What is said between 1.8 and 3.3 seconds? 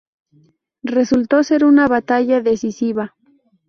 batalla decisiva.